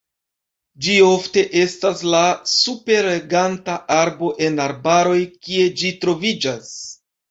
[0.85, 2.23] Ĝi ofte estas la
[2.55, 6.79] superreganta arbo en arbaroj kie ĝi troviĝas.